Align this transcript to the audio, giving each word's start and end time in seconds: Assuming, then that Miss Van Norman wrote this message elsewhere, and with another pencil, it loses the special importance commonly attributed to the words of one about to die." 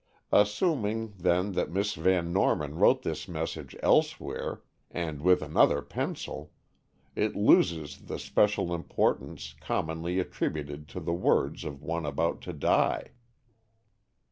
Assuming, 0.31 1.13
then 1.15 1.51
that 1.51 1.69
Miss 1.69 1.93
Van 1.93 2.33
Norman 2.33 2.73
wrote 2.79 3.03
this 3.03 3.27
message 3.27 3.75
elsewhere, 3.83 4.63
and 4.89 5.21
with 5.21 5.43
another 5.43 5.83
pencil, 5.83 6.51
it 7.15 7.35
loses 7.35 7.99
the 8.07 8.17
special 8.17 8.73
importance 8.73 9.53
commonly 9.61 10.17
attributed 10.17 10.87
to 10.87 10.99
the 10.99 11.13
words 11.13 11.63
of 11.63 11.83
one 11.83 12.07
about 12.07 12.41
to 12.41 12.51
die." 12.51 13.11